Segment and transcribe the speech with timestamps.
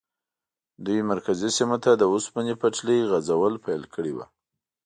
[0.85, 4.25] دوی مرکزي سیمو ته د اوسپنې پټلۍ غځول پیل کړي وو.